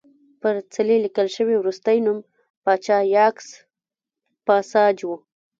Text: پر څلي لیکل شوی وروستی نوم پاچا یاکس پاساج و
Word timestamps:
پر 0.41 0.53
څلي 0.73 0.95
لیکل 1.05 1.27
شوی 1.35 1.55
وروستی 1.57 1.97
نوم 2.05 2.19
پاچا 2.63 2.97
یاکس 3.15 3.47
پاساج 4.45 4.97
و 5.03 5.11